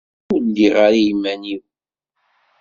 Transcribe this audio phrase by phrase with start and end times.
[0.33, 1.63] Ur lliɣ ara iman-iw.